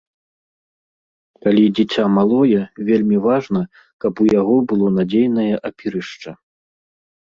Калі 1.47 1.63
дзіця 1.79 2.03
малое, 2.17 2.61
вельмі 2.89 3.17
важна, 3.27 3.61
каб 4.07 4.13
у 4.25 4.27
яго 4.39 4.57
было 4.73 4.87
надзейнае 4.97 5.51
апірышча. 5.71 6.31